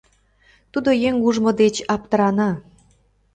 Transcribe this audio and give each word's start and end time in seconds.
Тудо 0.71 0.89
еҥ 1.07 1.15
ужмо 1.27 1.51
деч 1.61 1.75
аптырана. 1.93 2.49